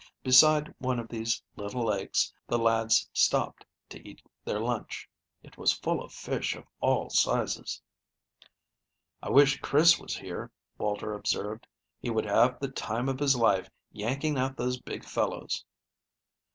Beside 0.23 0.73
one 0.79 0.97
of 0.97 1.09
these 1.09 1.43
little 1.55 1.85
lakes 1.85 2.33
the 2.47 2.57
lads 2.57 3.07
stopped 3.13 3.67
to 3.89 3.99
eat 4.01 4.19
their 4.43 4.59
lunch. 4.59 5.07
It 5.43 5.59
was 5.59 5.73
full 5.77 6.03
of 6.03 6.11
fish 6.11 6.55
of 6.55 6.63
all 6.79 7.11
sizes. 7.11 7.79
"I 9.21 9.29
wish 9.29 9.59
Chris 9.61 9.99
was 9.99 10.17
here," 10.17 10.51
Walter 10.79 11.13
observed. 11.13 11.67
"He 11.99 12.09
would 12.09 12.25
have 12.25 12.59
the 12.59 12.69
time 12.71 13.09
of 13.09 13.19
his 13.19 13.35
life 13.35 13.69
yanking 13.91 14.39
out 14.39 14.57
those 14.57 14.79
big 14.81 15.05
fellows." 15.05 15.65